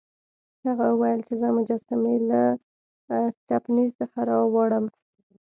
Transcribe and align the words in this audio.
هغه 0.65 0.85
وویل 0.89 1.19
چې 1.27 1.33
زه 1.41 1.47
مجسمې 1.57 2.15
له 2.29 2.41
سټپني 3.37 3.87
څخه 3.99 4.19
راوړم. 4.29 4.85